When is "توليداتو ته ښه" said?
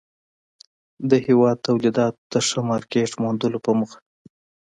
1.67-2.59